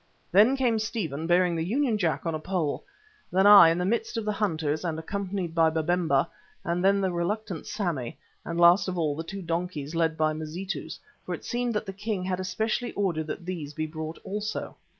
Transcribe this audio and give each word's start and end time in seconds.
Then 0.31 0.57
came 0.57 0.79
Stephen 0.79 1.27
bearing 1.27 1.55
the 1.55 1.63
Union 1.63 1.95
Jack 1.95 2.25
on 2.25 2.33
a 2.33 2.39
pole, 2.39 2.83
then 3.31 3.45
I 3.45 3.69
in 3.69 3.77
the 3.77 3.85
midst 3.85 4.17
of 4.17 4.25
the 4.25 4.31
hunters 4.31 4.83
and 4.83 4.97
accompanied 4.97 5.53
by 5.53 5.69
Babemba, 5.69 6.27
then 6.65 7.01
the 7.01 7.11
reluctant 7.11 7.67
Sammy, 7.67 8.17
and 8.43 8.59
last 8.59 8.87
of 8.87 8.97
all 8.97 9.15
the 9.15 9.23
two 9.23 9.43
donkeys 9.43 9.93
led 9.93 10.17
by 10.17 10.33
Mazitus, 10.33 10.99
for 11.23 11.35
it 11.35 11.45
seemed 11.45 11.75
that 11.75 11.85
the 11.85 11.93
king 11.93 12.23
had 12.23 12.39
especially 12.39 12.93
ordered 12.93 13.27
that 13.27 13.45
these 13.45 13.73
should 13.73 13.75
be 13.75 13.85
brought 13.85 14.17
also. 14.23 14.75